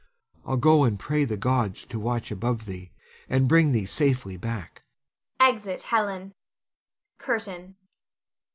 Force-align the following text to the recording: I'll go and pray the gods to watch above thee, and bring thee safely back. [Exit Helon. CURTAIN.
I'll 0.43 0.57
go 0.57 0.83
and 0.83 0.97
pray 0.99 1.25
the 1.25 1.37
gods 1.37 1.85
to 1.85 1.99
watch 1.99 2.31
above 2.31 2.65
thee, 2.65 2.91
and 3.29 3.47
bring 3.47 3.71
thee 3.71 3.85
safely 3.85 4.35
back. 4.35 4.81
[Exit 5.39 5.83
Helon. 5.83 6.33
CURTAIN. 7.19 7.75